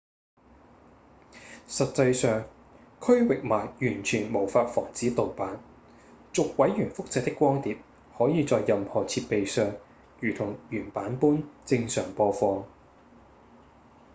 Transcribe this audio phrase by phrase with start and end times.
[1.67, 2.45] 實際上
[2.99, 5.57] 區域碼完全無法防止盜版；
[6.33, 7.77] 逐位元複製的光碟
[8.17, 9.75] 可以在任何設備上
[10.19, 12.65] 如同原版般正常播放